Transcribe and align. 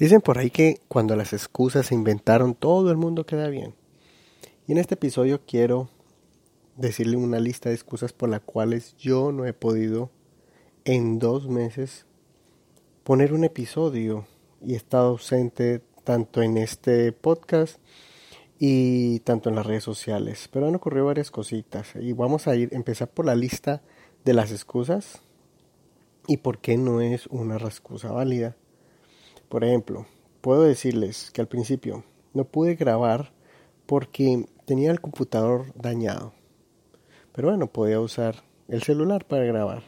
Dicen 0.00 0.22
por 0.22 0.38
ahí 0.38 0.48
que 0.48 0.80
cuando 0.88 1.14
las 1.14 1.34
excusas 1.34 1.88
se 1.88 1.94
inventaron 1.94 2.54
todo 2.54 2.90
el 2.90 2.96
mundo 2.96 3.26
queda 3.26 3.48
bien. 3.48 3.74
Y 4.66 4.72
en 4.72 4.78
este 4.78 4.94
episodio 4.94 5.42
quiero 5.46 5.90
decirle 6.78 7.18
una 7.18 7.38
lista 7.38 7.68
de 7.68 7.74
excusas 7.74 8.14
por 8.14 8.30
las 8.30 8.40
cuales 8.40 8.96
yo 8.96 9.30
no 9.30 9.44
he 9.44 9.52
podido 9.52 10.10
en 10.86 11.18
dos 11.18 11.48
meses 11.48 12.06
poner 13.04 13.34
un 13.34 13.44
episodio 13.44 14.26
y 14.64 14.72
he 14.72 14.76
estado 14.76 15.08
ausente 15.08 15.82
tanto 16.02 16.40
en 16.40 16.56
este 16.56 17.12
podcast 17.12 17.78
y 18.58 19.20
tanto 19.20 19.50
en 19.50 19.56
las 19.56 19.66
redes 19.66 19.84
sociales. 19.84 20.48
Pero 20.50 20.66
han 20.66 20.74
ocurrido 20.74 21.04
varias 21.04 21.30
cositas 21.30 21.94
y 22.00 22.14
vamos 22.14 22.48
a 22.48 22.56
ir 22.56 22.70
empezar 22.72 23.10
por 23.10 23.26
la 23.26 23.34
lista 23.34 23.82
de 24.24 24.32
las 24.32 24.50
excusas 24.50 25.20
y 26.26 26.38
por 26.38 26.56
qué 26.56 26.78
no 26.78 27.02
es 27.02 27.26
una 27.26 27.56
excusa 27.56 28.10
válida. 28.12 28.56
Por 29.50 29.64
ejemplo, 29.64 30.06
puedo 30.42 30.62
decirles 30.62 31.32
que 31.32 31.40
al 31.40 31.48
principio 31.48 32.04
no 32.34 32.44
pude 32.44 32.76
grabar 32.76 33.32
porque 33.84 34.46
tenía 34.64 34.92
el 34.92 35.00
computador 35.00 35.72
dañado. 35.74 36.32
Pero 37.32 37.48
bueno, 37.48 37.66
podía 37.66 37.98
usar 37.98 38.36
el 38.68 38.84
celular 38.84 39.24
para 39.24 39.42
grabar. 39.42 39.82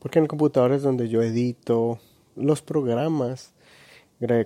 Porque 0.00 0.18
en 0.18 0.24
el 0.24 0.28
computador 0.28 0.72
es 0.72 0.82
donde 0.82 1.08
yo 1.08 1.22
edito 1.22 2.00
los 2.34 2.60
programas, 2.60 3.54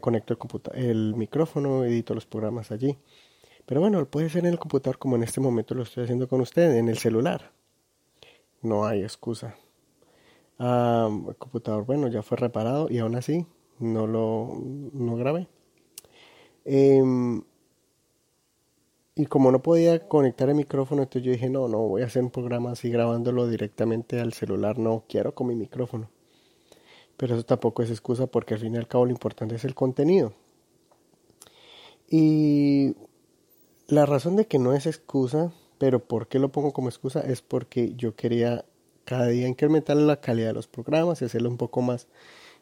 conecto 0.03 0.37
el, 0.75 0.85
el 0.85 1.15
micrófono, 1.15 1.85
edito 1.85 2.15
los 2.15 2.27
programas 2.27 2.71
allí. 2.73 2.99
Pero 3.65 3.81
bueno, 3.81 4.05
puede 4.05 4.29
ser 4.29 4.45
en 4.45 4.53
el 4.53 4.59
computador 4.59 4.99
como 4.99 5.17
en 5.17 5.23
este 5.23 5.41
momento 5.41 5.75
lo 5.75 5.85
estoy 5.85 6.05
haciendo 6.05 6.29
con 6.29 6.43
ustedes, 6.43 6.77
en 6.77 6.91
el 6.91 6.99
celular. 6.99 7.53
No 8.61 8.85
hay 8.85 9.01
excusa. 9.01 9.57
Ah, 10.59 11.09
el 11.27 11.37
computador, 11.37 11.87
bueno, 11.87 12.09
ya 12.09 12.23
fue 12.23 12.37
reparado 12.37 12.87
y 12.91 12.99
aún 12.99 13.17
así 13.17 13.47
no 13.81 14.07
lo 14.07 14.57
no 14.93 15.17
grabé. 15.17 15.49
Em, 16.65 17.43
y 19.15 19.27
como 19.27 19.51
no 19.53 19.63
podía 19.63 20.09
conectar 20.09 20.49
el 20.49 20.55
micrófono, 20.55 21.03
entonces 21.03 21.25
yo 21.25 21.33
dije, 21.33 21.51
no, 21.51 21.69
no, 21.69 21.79
voy 21.81 22.03
a 22.03 22.07
hacer 22.07 22.23
un 22.23 22.31
programa 22.31 22.73
así 22.73 22.91
grabándolo 22.91 23.49
directamente 23.49 24.21
al 24.21 24.33
celular, 24.33 24.79
no 24.79 25.05
quiero 25.09 25.35
con 25.35 25.49
mi 25.49 25.57
micrófono. 25.57 26.09
Pero 27.17 27.35
eso 27.35 27.45
tampoco 27.45 27.83
es 27.83 27.91
excusa 27.91 28.27
porque 28.29 28.55
al 28.55 28.61
fin 28.61 28.75
y 28.75 28.79
al 28.79 28.89
cabo 28.89 29.05
lo 29.05 29.11
importante 29.11 29.57
es 29.57 29.65
el 29.65 29.75
contenido. 29.75 30.33
Y 32.09 32.97
la 33.89 34.07
razón 34.07 34.37
de 34.37 34.47
que 34.47 34.59
no 34.59 34.73
es 34.73 34.87
excusa, 34.87 35.53
pero 35.79 36.01
¿por 36.01 36.29
qué 36.29 36.39
lo 36.39 36.51
pongo 36.51 36.73
como 36.73 36.89
excusa? 36.89 37.21
Es 37.21 37.43
porque 37.43 37.95
yo 37.97 38.17
quería 38.17 38.65
cada 39.05 39.27
día 39.27 39.49
incrementar 39.49 39.97
la 39.97 40.21
calidad 40.21 40.49
de 40.49 40.55
los 40.55 40.69
programas 40.69 41.21
y 41.21 41.25
hacerlo 41.25 41.51
un 41.51 41.57
poco 41.57 41.83
más 41.83 42.07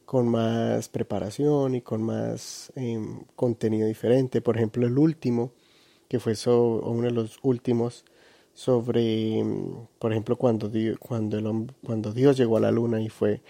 con 0.09 0.27
más 0.27 0.89
preparación 0.89 1.75
y 1.75 1.83
con 1.83 2.03
más 2.03 2.73
em, 2.77 3.25
contenido 3.37 3.87
diferente. 3.87 4.41
Por 4.41 4.56
ejemplo, 4.56 4.87
el 4.87 4.97
último, 4.98 5.53
que 6.09 6.19
fue 6.19 6.34
uno 6.47 7.03
de 7.03 7.11
los 7.11 7.39
últimos, 7.42 8.06
sobre, 8.55 9.39
em, 9.39 9.87
por 9.98 10.12
ejemplo, 10.12 10.37
cuando, 10.37 10.70
cuando, 10.98 11.39
el, 11.39 11.75
cuando 11.84 12.12
Dios 12.15 12.39
llegó 12.39 12.56
a 12.56 12.61
la 12.61 12.70
luna 12.73 13.03
y 13.03 13.11
fue 13.11 13.42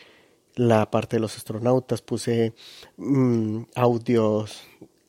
la 0.56 0.90
parte 0.90 1.16
de 1.16 1.20
los 1.20 1.36
astronautas, 1.36 2.02
puse 2.02 2.54
mm, 2.96 3.62
audios, 3.76 4.62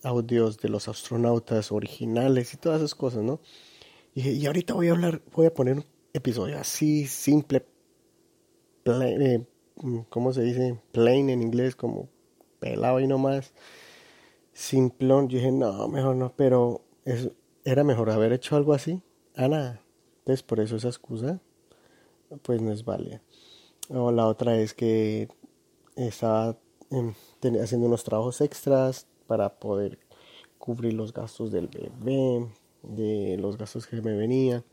audios 0.03 0.59
de 0.59 0.69
los 0.69 0.87
astronautas 0.87 1.71
originales 1.71 2.53
y 2.53 2.57
todas 2.57 2.79
esas 2.81 2.95
cosas, 2.95 3.23
¿no? 3.23 3.41
Y, 4.15 4.29
y 4.29 4.45
ahorita 4.47 4.75
voy 4.75 4.89
a 4.89 4.91
hablar, 4.91 5.21
voy 5.33 5.47
a 5.47 5.53
poner 5.53 5.77
un 5.77 5.85
episodio 6.13 6.59
así, 6.59 7.07
simple, 7.07 7.65
eh, 8.85 9.39
Mm, 9.39 9.58
¿cómo 10.09 10.33
se 10.33 10.41
dice? 10.41 10.79
Plain 10.91 11.29
en 11.29 11.41
inglés, 11.41 11.75
como 11.75 12.09
pelado 12.59 12.99
y 12.99 13.07
no 13.07 13.17
más. 13.17 13.53
Simplón. 14.53 15.29
Yo 15.29 15.37
dije, 15.37 15.51
no, 15.51 15.87
mejor 15.87 16.15
no, 16.15 16.33
pero 16.35 16.81
es, 17.05 17.29
era 17.63 17.83
mejor 17.83 18.09
haber 18.09 18.33
hecho 18.33 18.55
algo 18.55 18.73
así 18.73 19.01
a 19.35 19.47
nada. 19.47 19.81
Entonces, 20.19 20.43
por 20.43 20.59
eso 20.59 20.75
esa 20.75 20.89
excusa, 20.89 21.39
pues 22.41 22.61
no 22.61 22.71
es 22.71 22.83
válida. 22.83 23.21
O 23.89 24.11
la 24.11 24.27
otra 24.27 24.57
es 24.59 24.73
que 24.73 25.29
estaba 25.95 26.57
haciendo 27.61 27.87
unos 27.87 28.03
trabajos 28.03 28.41
extras 28.41 29.07
para 29.27 29.59
poder 29.59 29.99
cubrir 30.57 30.93
los 30.93 31.13
gastos 31.13 31.51
del 31.51 31.67
bebé, 31.67 32.47
de 32.83 33.37
los 33.37 33.57
gastos 33.57 33.87
que 33.87 34.01
me 34.01 34.15
venían. 34.15 34.63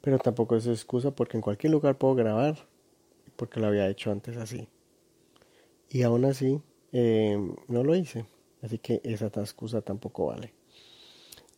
Pero 0.00 0.18
tampoco 0.18 0.56
es 0.56 0.66
excusa 0.66 1.12
porque 1.12 1.36
en 1.36 1.42
cualquier 1.42 1.72
lugar 1.72 1.96
puedo 1.96 2.14
grabar 2.14 2.71
porque 3.36 3.60
lo 3.60 3.66
había 3.66 3.88
hecho 3.88 4.10
antes 4.10 4.36
así. 4.36 4.68
Y 5.90 6.02
aún 6.02 6.24
así 6.24 6.60
eh, 6.92 7.38
no 7.68 7.84
lo 7.84 7.94
hice. 7.94 8.24
Así 8.62 8.78
que 8.78 9.00
esa 9.04 9.26
excusa 9.26 9.82
tampoco 9.82 10.26
vale. 10.26 10.52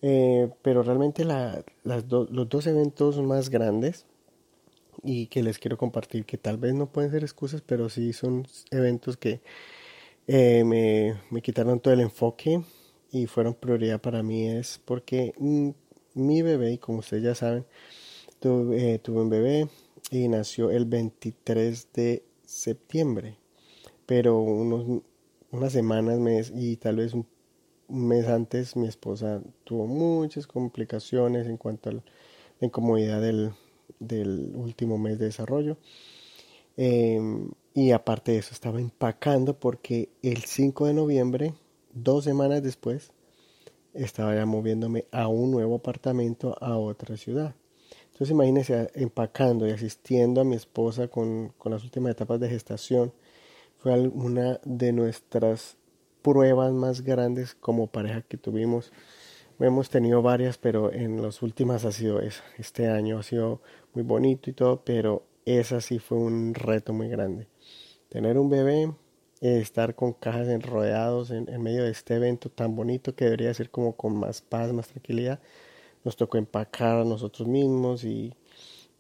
Eh, 0.03 0.51
pero 0.63 0.83
realmente 0.83 1.25
las 1.25 1.65
los 1.85 2.49
dos 2.49 2.67
eventos 2.67 3.19
más 3.21 3.49
grandes 3.49 4.07
y 5.03 5.27
que 5.27 5.43
les 5.43 5.59
quiero 5.59 5.77
compartir, 5.79 6.25
que 6.25 6.39
tal 6.39 6.57
vez 6.57 6.75
no 6.75 6.87
pueden 6.91 7.11
ser 7.11 7.23
excusas, 7.23 7.63
pero 7.63 7.89
sí 7.89 8.13
son 8.13 8.47
eventos 8.71 9.17
que 9.17 9.41
eh, 10.27 10.65
me, 10.65 11.21
me, 11.31 11.43
quitaron 11.43 11.81
todo 11.81 11.95
el 11.95 12.01
enfoque 12.01 12.63
y 13.13 13.27
fueron 13.27 13.55
prioridad 13.55 14.01
para 14.01 14.23
mí, 14.23 14.49
es 14.49 14.81
porque 14.85 15.35
mm, 15.39 15.71
mi 16.15 16.43
bebé, 16.43 16.73
y 16.73 16.79
como 16.79 16.99
ustedes 17.01 17.23
ya 17.23 17.35
saben, 17.35 17.67
tuve, 18.41 18.99
tuve 18.99 19.21
un 19.21 19.31
bebé, 19.31 19.69
y 20.19 20.29
nació 20.29 20.71
el 20.71 20.85
23 20.85 21.89
de 21.93 22.25
septiembre. 22.45 23.39
Pero 24.07 24.39
unos, 24.39 25.03
unas 25.51 25.73
semanas 25.73 26.19
mes, 26.19 26.53
y 26.55 26.77
tal 26.77 26.97
vez 26.97 27.15
un, 27.15 27.27
mes 27.89 28.27
antes 28.29 28.77
mi 28.77 28.87
esposa 28.87 29.43
tuvo 29.65 29.87
muchas 29.87 30.47
complicaciones 30.47 31.47
en 31.47 31.57
cuanto 31.57 31.91
a 31.91 31.93
la 31.95 32.03
incomodidad 32.61 33.21
del, 33.21 33.53
del 33.99 34.53
último 34.55 34.99
mes 34.99 35.19
de 35.19 35.27
desarrollo. 35.27 35.79
Em, 36.77 37.51
y 37.73 37.93
aparte 37.93 38.33
de 38.33 38.39
eso 38.39 38.53
estaba 38.53 38.81
empacando 38.81 39.59
porque 39.59 40.11
el 40.23 40.45
5 40.45 40.87
de 40.87 40.95
noviembre, 40.95 41.55
dos 41.93 42.25
semanas 42.25 42.63
después, 42.63 43.13
estaba 43.95 44.35
ya 44.35 44.47
moviéndome 44.47 45.07
a 45.13 45.29
un 45.29 45.51
nuevo 45.53 45.77
apartamento 45.77 46.57
a 46.61 46.77
otra 46.77 47.17
ciudad. 47.17 47.55
Entonces 48.15 48.31
imagínense 48.31 48.91
empacando 48.95 49.67
y 49.67 49.73
asistiendo 49.73 50.41
a 50.41 50.45
mi 50.45 50.55
esposa 50.55 51.09
con, 51.09 51.53
las 51.65 51.83
últimas 51.83 52.13
etapas 52.13 52.39
de 52.39 52.49
gestación. 52.49 53.13
Fue 53.79 53.93
una 54.09 54.61
de 54.65 54.93
nuestras 54.93 55.77
pruebas 56.23 56.73
más 56.73 57.01
grandes 57.01 57.57
como 57.57 57.89
pareja 57.89 58.23
que 58.23 58.37
tuvimos. 58.37 58.93
Hemos 59.59 59.91
tenido 59.91 60.23
varias, 60.23 60.59
pero 60.59 60.93
en 60.93 61.23
las 61.23 61.43
últimas 61.43 61.85
ha 61.85 61.91
sido 61.91 62.21
esa. 62.21 62.45
Este 62.57 62.87
año 62.87 63.19
ha 63.19 63.25
sido 63.25 63.61
muy 63.95 64.05
bonito 64.05 64.49
y 64.49 64.53
todo, 64.53 64.85
pero 64.85 65.27
esa 65.45 65.81
sí 65.81 65.99
fue 65.99 66.19
un 66.19 66.55
reto 66.55 66.93
muy 66.93 67.09
grande. 67.09 67.49
Tener 68.11 68.39
un 68.39 68.49
bebé, 68.49 68.95
estar 69.41 69.97
con 69.97 70.13
cajas 70.13 70.47
enrodeados 70.47 71.33
en, 71.33 71.49
en 71.49 71.61
medio 71.61 71.83
de 71.83 71.91
este 71.91 72.15
evento 72.15 72.49
tan 72.49 72.77
bonito 72.77 73.17
que 73.17 73.25
debería 73.25 73.53
ser 73.55 73.71
como 73.71 73.97
con 73.97 74.17
más 74.17 74.41
paz, 74.41 74.73
más 74.73 74.87
tranquilidad 74.87 75.41
nos 76.05 76.17
tocó 76.17 76.39
empacar 76.39 76.99
a 76.99 77.05
nosotros 77.05 77.49
mismos 77.49 78.05
y 78.05 78.35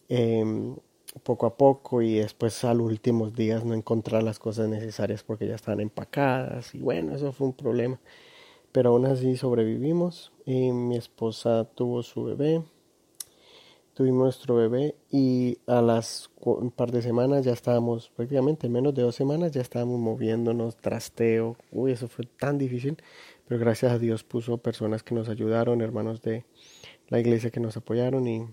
em, 0.08 0.76
poco 1.22 1.46
a 1.46 1.56
poco 1.56 2.02
y 2.02 2.16
después 2.16 2.64
a 2.64 2.74
los 2.74 2.86
últimos 2.86 3.34
días 3.34 3.64
no 3.64 3.74
encontrar 3.74 4.22
las 4.22 4.38
cosas 4.38 4.68
necesarias 4.68 5.22
porque 5.22 5.46
ya 5.46 5.54
estaban 5.54 5.80
empacadas 5.80 6.74
y 6.74 6.78
bueno, 6.78 7.14
eso 7.14 7.32
fue 7.32 7.48
un 7.48 7.52
problema. 7.52 8.00
Pero 8.72 8.90
aún 8.90 9.06
así 9.06 9.36
sobrevivimos 9.36 10.32
y 10.44 10.72
mi 10.72 10.96
esposa 10.96 11.64
tuvo 11.64 12.02
su 12.02 12.24
bebé, 12.24 12.62
tuvimos 13.94 14.24
nuestro 14.24 14.56
bebé 14.56 14.96
y 15.10 15.58
a 15.66 15.80
las 15.80 16.30
un 16.40 16.72
par 16.72 16.90
de 16.90 17.00
semanas 17.00 17.44
ya 17.44 17.52
estábamos, 17.52 18.10
prácticamente 18.10 18.66
en 18.66 18.72
menos 18.72 18.92
de 18.94 19.02
dos 19.02 19.14
semanas 19.14 19.52
ya 19.52 19.60
estábamos 19.60 20.00
moviéndonos, 20.00 20.76
trasteo, 20.76 21.56
uy, 21.70 21.92
eso 21.92 22.08
fue 22.08 22.26
tan 22.26 22.58
difícil, 22.58 22.96
pero 23.46 23.60
gracias 23.60 23.92
a 23.92 23.98
Dios 23.98 24.24
puso 24.24 24.58
personas 24.58 25.04
que 25.04 25.14
nos 25.14 25.28
ayudaron, 25.28 25.80
hermanos 25.80 26.20
de 26.22 26.44
la 27.08 27.20
iglesia 27.20 27.50
que 27.50 27.60
nos 27.60 27.76
apoyaron 27.76 28.26
y 28.26 28.46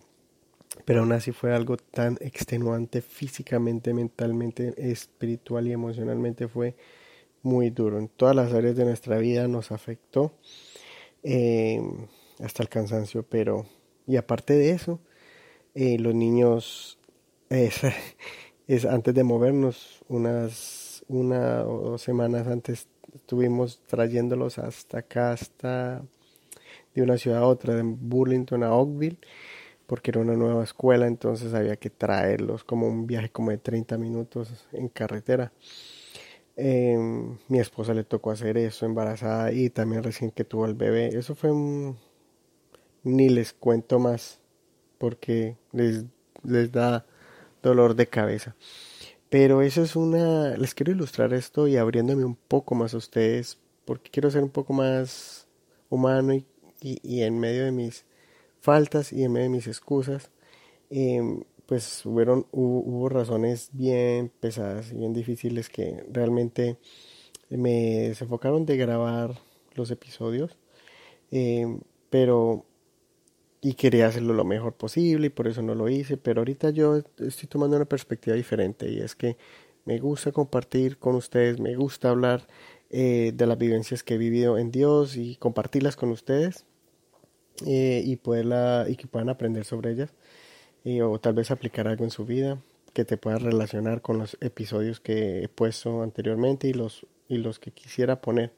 pero 0.86 1.02
aún 1.02 1.12
así 1.12 1.32
fue 1.32 1.54
algo 1.54 1.78
tan 1.78 2.18
extenuante 2.22 3.02
físicamente, 3.02 3.94
mentalmente, 3.94 4.74
espiritual 4.78 5.68
y 5.68 5.74
emocionalmente 5.74 6.48
fue 6.48 6.76
muy 7.44 7.70
duro. 7.70 8.00
En 8.00 8.08
todas 8.08 8.36
las 8.36 8.54
áreas 8.54 8.76
de 8.76 8.86
nuestra 8.86 9.18
vida 9.18 9.48
nos 9.48 9.72
afectó 9.72 10.32
em, 11.24 12.08
hasta 12.40 12.64
el 12.64 12.70
cansancio, 12.70 13.24
pero 13.24 13.66
y 14.08 14.16
aparte 14.16 14.54
de 14.54 14.72
eso, 14.72 15.00
eh, 15.76 15.98
los 16.00 16.16
niños 16.16 16.98
es, 17.50 17.82
es, 18.68 18.86
antes 18.86 19.14
de 19.14 19.24
movernos 19.24 20.04
unas 20.08 21.04
una 21.08 21.66
o 21.66 21.92
dos 21.92 22.02
semanas 22.02 22.48
antes 22.48 22.88
estuvimos 23.14 23.82
trayéndolos 23.88 24.58
hasta 24.58 25.00
acá 25.00 25.34
hasta 25.34 26.02
de 26.94 27.02
una 27.02 27.18
ciudad 27.18 27.40
a 27.40 27.46
otra, 27.46 27.76
de 27.76 27.84
Burlington 27.84 28.64
a 28.64 28.74
Oakville, 28.74 29.18
porque 29.88 30.12
era 30.12 30.22
una 30.22 30.34
nueva 30.34 30.64
escuela, 30.64 31.08
entonces 31.08 31.54
había 31.54 31.76
que 31.76 31.90
traerlos 31.90 32.64
como 32.64 32.88
un 32.88 33.08
viaje 33.08 33.30
como 33.30 33.52
de 33.52 33.58
30 33.58 33.98
minutos 33.98 34.68
en 34.72 34.88
carretera. 34.90 35.52
Em, 36.56 37.38
mi 37.48 37.60
esposa 37.60 37.94
le 37.94 38.04
tocó 38.04 38.32
hacer 38.32 38.58
eso 38.58 38.86
embarazada 38.86 39.52
y 39.52 39.70
también 39.70 40.04
recién 40.04 40.32
que 40.32 40.44
tuvo 40.44 40.66
el 40.66 40.76
bebé. 40.76 41.08
Eso 41.08 41.36
fue 41.36 41.52
un... 41.52 41.98
Ni 43.04 43.30
les 43.30 43.54
cuento 43.54 44.00
más 44.00 44.40
porque 44.98 45.58
les, 45.72 46.06
les 46.44 46.72
da 46.72 47.06
dolor 47.64 47.96
de 47.96 48.08
cabeza. 48.08 48.56
Pero 49.30 49.62
eso 49.62 49.82
es 49.82 49.96
una... 49.96 50.56
Les 50.58 50.76
quiero 50.76 50.92
ilustrar 50.92 51.34
esto 51.34 51.68
y 51.68 51.78
abriéndome 51.78 52.26
un 52.26 52.36
poco 52.36 52.76
más 52.76 52.94
a 52.94 52.98
ustedes 52.98 53.58
porque 53.86 54.12
quiero 54.12 54.30
ser 54.30 54.44
un 54.44 54.50
poco 54.50 54.74
más 54.74 55.48
humano 55.90 56.34
y, 56.34 56.46
y, 56.82 57.22
en 57.22 57.40
medio 57.40 57.66
de 57.66 57.72
mis 57.72 58.06
faltas 58.60 59.14
y 59.14 59.24
en 59.24 59.34
medio 59.34 59.46
de 59.46 59.56
mis 59.58 59.68
excusas. 59.68 60.32
Em, 60.90 61.44
pues 61.66 62.06
hubieron, 62.06 62.48
hubo, 62.52 63.08
razones 63.10 63.70
bien 63.74 64.32
pesadas 64.42 64.92
y 64.92 64.96
bien 64.98 65.14
difíciles 65.14 65.70
que 65.70 66.04
realmente 66.12 66.78
me 67.50 68.10
desenfocaron 68.10 68.66
de 68.66 68.78
grabar 68.78 69.36
los 69.76 69.92
episodios, 69.92 70.58
eh, 71.32 71.80
pero 72.10 72.66
y 73.62 73.76
quería 73.76 74.08
hacerlo 74.08 74.34
lo 74.34 74.44
mejor 74.44 74.74
posible 74.74 75.28
y 75.28 75.30
por 75.30 75.48
eso 75.48 75.62
no 75.62 75.76
lo 75.76 75.88
hice, 75.88 76.18
pero 76.18 76.42
ahorita 76.42 76.72
yo 76.72 76.98
estoy 77.20 77.48
tomando 77.48 77.78
una 77.78 77.86
perspectiva 77.86 78.36
diferente 78.36 78.90
y 78.92 79.00
es 79.00 79.16
que 79.16 79.38
me 79.86 80.00
gusta 80.00 80.32
compartir 80.32 80.98
con 80.98 81.16
ustedes, 81.16 81.60
me 81.60 81.76
gusta 81.76 82.10
hablar 82.10 82.48
eh, 82.90 83.32
de 83.34 83.46
las 83.48 83.58
vivencias 83.58 84.04
que 84.04 84.16
he 84.16 84.18
vivido 84.18 84.58
en 84.58 84.72
Dios 84.72 85.16
y 85.16 85.36
compartirlas 85.38 85.96
con 85.96 86.10
ustedes 86.12 86.66
eh, 87.66 88.02
y, 88.06 88.16
poderla, 88.18 88.86
y 88.90 88.96
que 88.96 89.08
puedan 89.08 89.30
aprender 89.30 89.66
sobre 89.66 89.92
ellas 89.92 90.14
o 91.04 91.20
tal 91.20 91.34
vez 91.34 91.52
aplicar 91.52 91.88
algo 91.88 92.04
en 92.04 92.10
su 92.10 92.26
vida 92.26 92.60
que 92.94 93.06
te 93.06 93.18
pueda 93.18 93.38
relacionar 93.38 94.02
con 94.02 94.18
los 94.18 94.38
episodios 94.42 95.00
que 95.00 95.44
he 95.44 95.48
puesto 95.48 96.02
anteriormente 96.04 96.68
y 96.68 96.74
los, 96.74 97.06
y 97.30 97.38
los 97.38 97.60
que 97.60 97.72
quisiera 97.72 98.22
poner. 98.22 98.52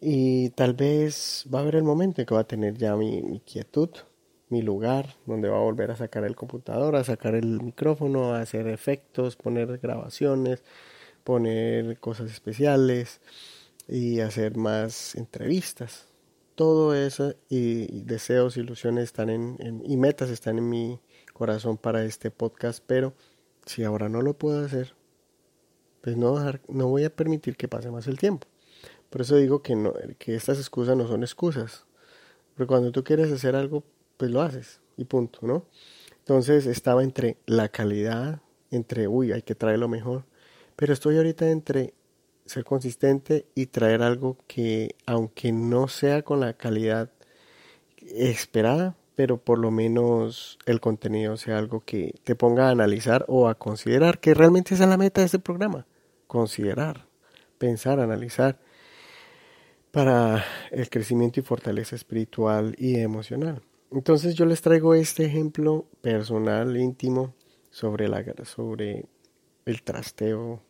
Y 0.00 0.50
tal 0.50 0.74
vez 0.74 1.46
va 1.52 1.58
a 1.60 1.62
haber 1.62 1.76
el 1.76 1.82
momento 1.82 2.20
en 2.20 2.26
que 2.26 2.34
va 2.34 2.42
a 2.42 2.46
tener 2.46 2.76
ya 2.78 2.96
mi, 2.96 3.40
quietud, 3.44 3.90
mi 4.48 4.62
lugar, 4.62 5.16
donde 5.26 5.48
va 5.48 5.58
a 5.58 5.62
volver 5.62 5.90
a 5.90 5.96
sacar 5.96 6.24
el 6.24 6.36
computador, 6.36 6.96
a 6.96 7.04
sacar 7.04 7.34
el 7.34 7.60
micrófono, 7.62 8.34
a 8.34 8.40
hacer 8.40 8.68
efectos, 8.68 9.36
poner 9.36 9.78
grabaciones, 9.78 10.62
poner 11.24 11.98
cosas 12.00 12.30
especiales 12.30 13.20
y 13.88 14.20
hacer 14.20 14.56
más 14.56 15.14
entrevistas. 15.16 16.09
Todo 16.60 16.94
eso 16.94 17.32
y, 17.48 18.02
deseos, 18.02 18.58
ilusiones 18.58 19.04
están 19.04 19.30
en, 19.30 19.82
y 19.82 19.96
metas 19.96 20.28
están 20.28 20.58
en 20.58 20.68
mi, 20.68 21.00
corazón 21.32 21.78
para 21.78 22.04
este 22.04 22.30
podcast, 22.30 22.84
pero 22.86 23.14
si 23.64 23.82
ahora 23.82 24.10
no 24.10 24.20
lo 24.20 24.34
puedo 24.34 24.62
hacer, 24.62 24.94
pues 26.02 26.18
no, 26.18 26.36
no 26.68 26.88
voy 26.88 27.04
a 27.04 27.16
permitir 27.16 27.56
que 27.56 27.66
pase 27.66 27.90
más 27.90 28.06
el 28.08 28.18
tiempo. 28.18 28.46
Por 29.08 29.22
eso 29.22 29.36
digo 29.36 29.62
que, 29.62 29.74
no, 29.74 29.94
que 30.18 30.34
estas 30.34 30.58
excusas 30.58 30.98
no 30.98 31.08
son 31.08 31.22
excusas. 31.22 31.86
Porque 32.54 32.68
cuando 32.68 32.92
tú 32.92 33.04
quieres 33.04 33.32
hacer 33.32 33.56
algo, 33.56 33.82
pues 34.18 34.30
lo 34.30 34.42
haces 34.42 34.82
y 34.98 35.06
punto, 35.06 35.38
¿no? 35.40 35.64
Entonces 36.18 36.66
estaba 36.66 37.02
entre 37.02 37.38
la 37.46 37.70
calidad, 37.70 38.42
entre, 38.70 39.08
uy, 39.08 39.32
hay 39.32 39.40
que 39.40 39.54
traer 39.54 39.78
lo 39.78 39.88
mejor. 39.88 40.26
Pero 40.76 40.92
estoy 40.92 41.16
ahorita 41.16 41.48
entre 41.48 41.94
ser 42.50 42.64
consistente 42.64 43.46
y 43.54 43.66
traer 43.66 44.02
algo 44.02 44.36
que, 44.48 44.96
aunque 45.06 45.52
no 45.52 45.86
sea 45.86 46.22
con 46.22 46.40
la 46.40 46.54
calidad 46.54 47.10
esperada, 47.98 48.96
pero 49.14 49.36
por 49.36 49.58
lo 49.58 49.70
menos 49.70 50.58
el 50.66 50.80
contenido 50.80 51.36
sea 51.36 51.58
algo 51.58 51.84
que 51.84 52.14
te 52.24 52.34
ponga 52.34 52.66
a 52.66 52.70
analizar 52.70 53.24
o 53.28 53.48
a 53.48 53.54
considerar, 53.54 54.18
que 54.18 54.34
realmente 54.34 54.74
esa 54.74 54.84
es 54.84 54.90
la 54.90 54.96
meta 54.96 55.20
de 55.20 55.26
este 55.26 55.38
programa, 55.38 55.86
considerar, 56.26 57.06
pensar, 57.58 58.00
analizar 58.00 58.58
para 59.92 60.44
el 60.72 60.90
crecimiento 60.90 61.38
y 61.38 61.44
fortaleza 61.44 61.94
espiritual 61.94 62.74
y 62.78 62.98
emocional. 62.98 63.62
Entonces 63.92 64.34
yo 64.34 64.44
les 64.44 64.60
traigo 64.60 64.94
este 64.94 65.24
ejemplo 65.24 65.86
personal, 66.00 66.76
íntimo, 66.76 67.34
sobre, 67.70 68.08
la, 68.08 68.24
sobre 68.44 69.06
el 69.66 69.82
trasteo, 69.82 70.62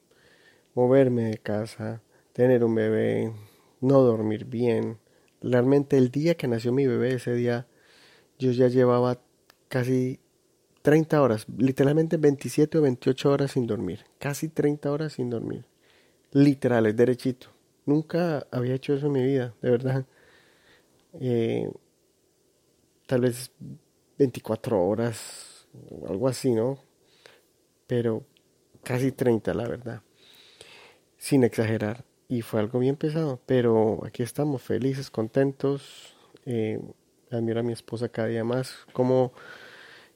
moverme 0.74 1.24
de 1.24 1.38
casa, 1.38 2.02
tener 2.32 2.64
un 2.64 2.74
bebé, 2.74 3.32
no 3.80 4.00
dormir 4.00 4.44
bien. 4.46 4.98
Realmente 5.40 5.96
el 5.96 6.10
día 6.10 6.36
que 6.36 6.48
nació 6.48 6.72
mi 6.72 6.86
bebé, 6.86 7.14
ese 7.14 7.34
día 7.34 7.66
yo 8.38 8.52
ya 8.52 8.68
llevaba 8.68 9.20
casi 9.68 10.20
30 10.82 11.20
horas, 11.20 11.46
literalmente 11.56 12.16
27 12.16 12.78
o 12.78 12.82
28 12.82 13.30
horas 13.30 13.52
sin 13.52 13.66
dormir, 13.66 14.04
casi 14.18 14.48
30 14.48 14.90
horas 14.90 15.14
sin 15.14 15.30
dormir, 15.30 15.64
literales, 16.32 16.96
derechito. 16.96 17.48
Nunca 17.86 18.46
había 18.50 18.74
hecho 18.74 18.94
eso 18.94 19.06
en 19.06 19.12
mi 19.12 19.22
vida, 19.22 19.54
de 19.60 19.70
verdad. 19.70 20.06
Eh, 21.20 21.70
tal 23.06 23.22
vez 23.22 23.50
24 24.18 24.82
horas, 24.82 25.66
algo 26.08 26.28
así, 26.28 26.52
¿no? 26.54 26.78
Pero 27.86 28.24
casi 28.84 29.12
30, 29.12 29.52
la 29.54 29.68
verdad, 29.68 30.02
sin 31.20 31.44
exagerar. 31.44 32.04
Y 32.28 32.42
fue 32.42 32.60
algo 32.60 32.78
bien 32.78 32.96
pesado, 32.96 33.40
pero 33.44 34.00
aquí 34.06 34.22
estamos 34.22 34.62
felices, 34.62 35.10
contentos. 35.10 36.16
Eh, 36.46 36.80
admiro 37.30 37.60
a 37.60 37.62
mi 37.62 37.72
esposa 37.72 38.08
cada 38.08 38.28
día 38.28 38.42
más, 38.42 38.74
como 38.92 39.32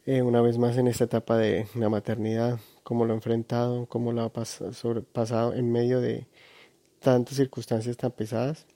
eh, 0.07 0.23
una 0.23 0.41
vez 0.41 0.57
más 0.59 0.79
en 0.79 0.89
esta 0.89 1.05
etapa 1.05 1.37
de 1.37 1.67
la 1.75 1.89
maternidad, 1.91 2.59
cómo 2.83 3.05
lo 3.05 3.13
ha 3.13 3.17
enfrentado, 3.17 3.87
cómo 3.87 4.13
lo 4.13 4.23
ha 4.23 4.33
pasado 4.33 5.55
en 5.55 5.71
medio 5.71 6.01
de 6.01 6.27
tantas 7.01 7.37
circunstancias 7.37 7.97
tan 7.99 8.11
pesadas, 8.11 8.67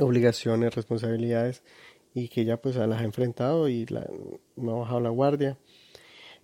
obligaciones, 0.00 0.74
responsabilidades, 0.74 1.62
y 2.14 2.28
que 2.28 2.42
ella 2.42 2.60
pues 2.60 2.76
las 2.76 3.00
ha 3.00 3.04
enfrentado 3.04 3.68
y 3.68 3.86
no 4.56 4.76
ha 4.76 4.80
bajado 4.80 5.00
la 5.00 5.10
guardia. 5.10 5.58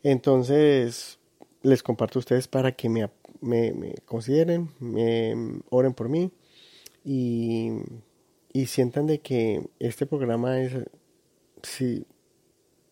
Entonces, 0.02 1.18
les 1.62 1.82
comparto 1.82 2.18
a 2.18 2.20
ustedes 2.20 2.48
para 2.48 2.72
que 2.72 2.88
me, 2.88 3.08
me, 3.40 3.94
consideren, 4.04 4.70
me 4.80 5.60
oren 5.70 5.94
por 5.94 6.08
mí 6.08 6.30
y 7.04 7.70
y 8.52 8.66
sientan 8.66 9.06
de 9.06 9.20
que 9.20 9.68
este 9.78 10.06
programa 10.06 10.60
es 10.60 10.72
sí 11.62 12.06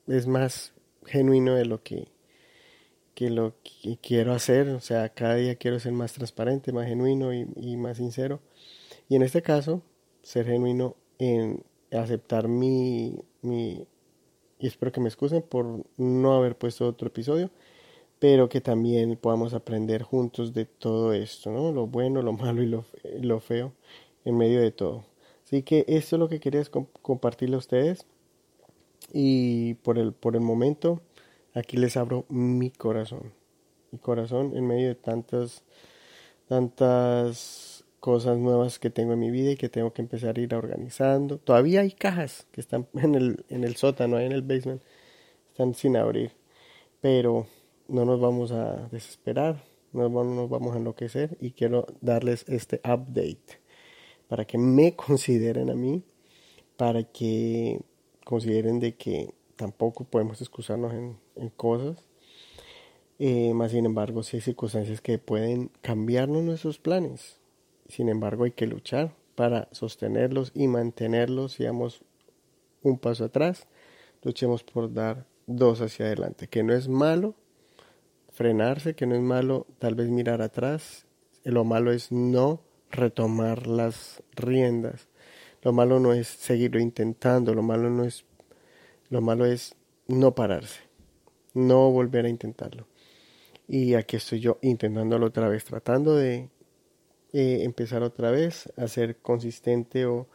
es 0.06 0.26
más 0.26 0.72
genuino 1.04 1.54
de 1.54 1.64
lo 1.64 1.82
que 1.82 2.08
que 3.14 3.31
lo 3.31 3.54
que 3.62 3.96
quiero 3.96 4.34
hacer, 4.34 4.69
o 4.69 4.81
sea, 4.81 5.08
cada 5.08 5.37
día 5.37 5.56
quiero 5.56 5.81
ser 5.81 5.93
más 5.93 6.12
transparente, 6.12 6.70
más 6.70 6.87
genuino 6.87 7.32
y, 7.32 7.76
más 7.78 7.96
sincero. 7.96 8.43
Y 9.08 9.16
en 9.16 9.22
este 9.22 9.40
caso, 9.40 9.82
ser 10.22 10.44
genuino 10.44 10.96
en 11.19 11.65
aceptar 11.91 12.46
mi, 12.46 13.19
mi, 13.41 13.88
y 14.58 14.67
espero 14.67 14.93
que 14.93 15.00
me 15.00 15.08
excusen 15.08 15.41
por 15.41 15.86
no 15.96 16.34
haber 16.34 16.58
puesto 16.58 16.86
otro 16.86 17.08
episodio, 17.08 17.50
pero 18.19 18.49
que 18.49 18.61
también 18.61 19.17
podamos 19.17 19.55
aprender 19.55 20.03
juntos 20.03 20.55
de 20.55 20.65
todo 20.65 21.13
esto, 21.13 21.51
¿no? 21.51 21.73
Lo 21.73 21.87
bueno, 21.87 22.23
lo 22.23 22.32
malo 22.35 22.63
y 22.63 22.67
lo, 22.67 22.85
lo 23.20 23.41
feo 23.41 23.73
en 24.25 24.37
medio 24.37 24.61
de 24.61 24.73
todo. 24.73 25.05
Así 25.44 25.63
que 25.63 25.85
esto 25.87 26.17
es 26.17 26.20
lo 26.20 26.29
que 26.29 26.41
quería 26.41 26.63
compartirle 27.03 27.56
a 27.56 27.58
ustedes. 27.58 28.06
Y 29.13 29.75
por 29.75 29.99
el, 29.99 30.13
por 30.13 30.35
el 30.35 30.41
momento, 30.41 31.01
aquí 31.55 31.77
les 31.77 31.96
abro 31.96 32.25
mi 32.29 32.70
corazón. 32.70 33.32
Mi 33.93 33.99
corazón 33.99 34.56
en 34.56 34.67
medio 34.67 34.89
de 34.89 34.94
tantas, 34.96 35.63
tantas 36.49 37.85
cosas 38.01 38.39
nuevas 38.39 38.79
que 38.79 38.91
tengo 38.91 39.13
en 39.13 39.20
mi 39.20 39.31
vida 39.31 39.53
y 39.53 39.56
que 39.56 39.69
tengo 39.69 39.93
que 39.93 40.03
empezar 40.03 40.37
a 40.37 40.41
ir 40.41 40.55
organizando. 40.55 41.39
Todavía 41.39 41.82
hay 41.82 41.93
cajas 41.93 42.46
que 42.51 42.61
están 42.61 42.89
en 42.94 43.15
el, 43.15 43.44
en 43.49 43.65
el 43.65 43.77
sótano, 43.77 44.19
en 44.19 44.32
el 44.32 44.43
basement, 44.43 44.82
están 45.51 45.75
sin 45.75 45.96
abrir. 45.96 46.32
Pero 47.01 47.46
no 47.88 48.05
nos 48.05 48.20
vamos 48.20 48.52
a 48.52 48.88
desesperar, 48.90 49.62
no 49.93 50.08
nos 50.08 50.50
vamos 50.50 50.74
a 50.74 50.78
enloquecer 50.78 51.36
y 51.40 51.52
quiero 51.52 51.86
darles 52.00 52.44
este 52.48 52.81
update 52.84 53.60
para 54.28 54.44
que 54.44 54.58
me 54.58 54.94
consideren 54.96 55.70
a 55.70 55.74
mí, 55.74 56.02
para 56.76 57.05
que 57.05 57.81
consideren 58.24 58.81
de 58.81 58.96
que 58.96 59.34
tampoco 59.56 60.05
podemos 60.05 60.40
excusarnos 60.40 60.93
en, 60.93 61.48
cosas. 61.50 62.05
Eh, 63.19 63.55
más 63.55 63.70
sin 63.70 63.86
embargo, 63.86 64.22
si 64.22 64.36
hay 64.36 64.40
circunstancias 64.43 65.00
que 65.00 65.19
pueden 65.19 65.70
cambiarnos 65.81 66.43
nuestros 66.43 66.78
planes. 66.78 67.40
Sin 67.88 68.08
embargo, 68.08 68.44
hay 68.44 68.50
que 68.50 68.66
luchar 68.66 69.14
para 69.36 69.69
sostenerlos 69.72 70.52
y 70.55 70.66
mantenerlos. 70.66 71.52
Si 71.52 71.64
damos 71.64 72.02
un 72.82 72.98
paso 72.98 73.24
atrás, 73.24 73.69
luchemos 74.22 74.64
por 74.64 74.93
dar 74.93 75.26
dos 75.46 75.81
hacia 75.81 76.06
adelante. 76.06 76.48
Que 76.48 76.62
no 76.62 76.74
es 76.74 76.88
malo 76.88 77.34
frenarse, 78.36 78.94
que 78.94 79.06
no 79.06 79.14
es 79.14 79.22
malo 79.22 79.66
tal 79.78 79.94
vez 79.94 80.08
mirar 80.10 80.43
atrás. 80.43 81.06
Lo 81.43 81.64
malo 81.64 81.90
es 81.90 82.12
no 82.12 82.60
retomar 82.90 83.66
las 83.66 84.22
riendas. 84.34 85.08
Lo 85.62 85.72
malo 85.72 85.98
no 86.00 86.12
es 86.12 86.28
seguirlo 86.28 86.78
intentando, 86.78 87.55
lo 87.55 87.62
malo 87.62 87.88
no 87.90 88.05
es 88.05 88.26
lo 89.08 89.20
malo 89.20 89.46
es 89.46 89.74
no 90.08 90.34
pararse, 90.34 90.81
no 91.55 91.90
volver 91.90 92.26
a 92.26 92.28
intentarlo. 92.28 92.86
Y 93.69 93.94
aquí 93.94 94.16
estoy 94.16 94.40
yo 94.40 94.58
intentándolo 94.62 95.26
otra 95.26 95.48
vez, 95.48 95.64
tratando 95.64 96.14
de 96.14 96.50
eh, 97.32 97.62
empezar 97.62 98.02
otra 98.02 98.31
vez 98.31 98.72
a 98.76 98.86
ser 98.88 99.16
consistente 99.16 100.06
o 100.06 100.26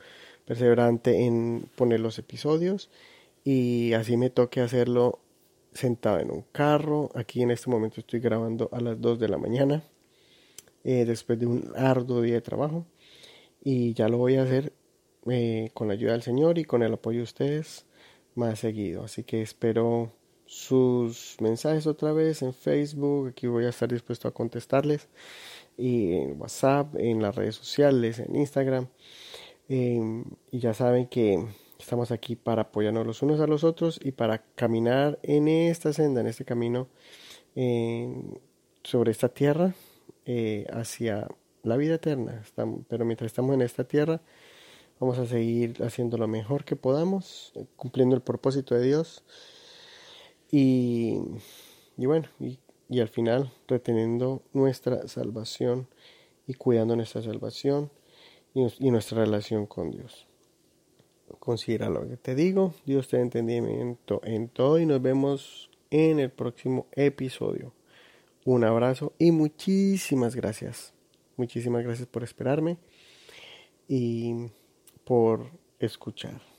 perseverante 0.46 1.26
en 1.26 1.70
poner 1.76 2.00
los 2.00 2.18
episodios 2.18 2.90
y 3.44 3.94
así 3.94 4.18
me 4.18 4.30
toque 4.30 4.62
hacerlo 4.62 5.20
sentado 5.74 6.20
en 6.20 6.32
un 6.32 6.44
carro. 6.52 7.10
Aquí 7.16 7.42
en 7.42 7.52
este 7.52 7.70
momento 7.70 8.00
estoy 8.00 8.20
grabando 8.20 8.70
a 8.72 8.80
las 8.80 9.00
2 9.00 9.20
de 9.20 9.30
la 9.30 9.38
mañana 9.38 9.84
eh, 10.84 11.06
después 11.06 11.40
de 11.40 11.46
un 11.48 11.72
arduo 11.76 12.22
día 12.22 12.36
de 12.36 12.42
trabajo 12.42 12.86
y 13.64 13.94
ya 13.94 14.08
lo 14.10 14.18
voy 14.18 14.36
a 14.36 14.44
hacer 14.44 14.74
eh, 15.30 15.70
con 15.74 15.88
la 15.88 15.94
ayuda 15.94 16.14
del 16.14 16.24
Señor 16.24 16.58
y 16.58 16.66
con 16.66 16.82
el 16.84 16.94
apoyo 16.94 17.20
de 17.20 17.24
ustedes 17.24 17.86
más 18.36 18.60
seguido. 18.60 19.04
Así 19.04 19.24
que 19.24 19.42
espero 19.42 20.12
sus 20.46 21.38
mensajes 21.40 21.88
otra 21.88 22.12
vez 22.12 22.42
en 22.42 22.54
Facebook. 22.54 23.30
Aquí 23.30 23.48
voy 23.48 23.66
a 23.66 23.70
estar 23.70 23.90
dispuesto 23.90 24.28
a 24.28 24.34
contestarles. 24.34 25.08
Y 25.78 26.14
en 26.14 26.42
WhatsApp, 26.42 26.96
en 26.98 27.22
las 27.22 27.36
redes 27.36 27.56
sociales, 27.56 28.20
en 28.20 28.36
Instagram. 28.36 28.88
Em, 29.70 30.26
y 30.52 30.60
ya 30.60 30.74
saben 30.74 31.08
que 31.08 31.46
estamos 31.82 32.12
aquí 32.12 32.36
para 32.36 32.64
apoyarnos 32.64 33.06
los 33.06 33.22
unos 33.22 33.40
a 33.40 33.48
los 33.48 33.64
otros 33.64 34.00
y 34.04 34.12
para 34.12 34.44
caminar 34.56 35.20
en 35.24 35.48
esta 35.48 35.94
senda, 35.94 36.22
en 36.22 36.28
este 36.28 36.46
camino 36.46 36.88
sobre 38.84 39.12
esta 39.12 39.30
tierra 39.30 39.74
eh, 40.26 40.66
hacia 40.72 41.28
la 41.64 41.78
vida 41.78 41.96
eterna. 41.96 42.44
pero 42.88 43.06
mientras 43.06 43.28
estamos 43.28 43.54
en 43.54 43.62
esta 43.62 43.84
tierra, 43.84 44.22
vamos 45.00 45.18
a 45.18 45.26
seguir 45.26 45.84
haciendo 45.84 46.18
lo 46.18 46.28
mejor 46.28 46.64
que 46.64 46.76
podamos, 46.76 47.54
cumpliendo 47.76 48.16
el 48.16 48.22
propósito 48.22 48.76
de 48.76 48.86
Dios 48.86 49.24
y, 50.52 51.20
bueno, 51.98 52.28
y, 52.40 52.60
y, 52.90 53.00
al 53.00 53.08
final 53.08 53.52
reteniendo 53.68 54.44
nuestra 54.54 55.08
salvación 55.08 55.88
y 56.48 56.54
cuidando 56.56 56.96
nuestra 56.96 57.22
salvación 57.22 57.92
y, 58.54 58.68
y 58.80 58.92
nuestra 58.92 59.24
relación 59.24 59.66
con 59.66 59.92
Dios. 59.92 60.28
Considera 61.42 61.90
lo 61.90 62.08
que 62.08 62.18
te 62.18 62.36
digo, 62.36 62.76
Dios 62.86 63.08
te 63.08 63.20
entendimiento 63.20 64.22
en 64.24 64.48
todo 64.48 64.78
y 64.78 64.86
nos 64.86 65.02
vemos 65.02 65.72
en 65.90 66.20
el 66.20 66.30
próximo 66.30 66.86
episodio. 66.92 67.74
Un 68.46 68.64
abrazo 68.64 69.14
y 69.18 69.32
muchísimas 69.32 70.36
gracias. 70.36 70.94
Muchísimas 71.38 71.84
gracias 71.84 72.08
por 72.08 72.22
esperarme 72.22 72.78
y 73.88 74.52
por 75.04 75.50
escuchar. 75.80 76.51